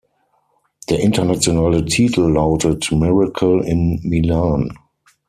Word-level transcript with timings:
Der 0.89 0.99
internationale 1.01 1.85
Titel 1.85 2.21
lautet: 2.21 2.91
"Miracle 2.91 3.63
in 3.63 3.99
Milan". 4.01 4.73